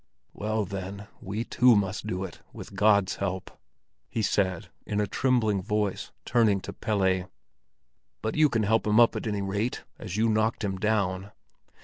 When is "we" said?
1.21-1.43